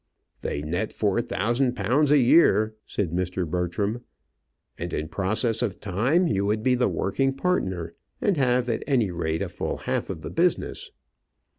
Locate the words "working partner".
6.89-7.93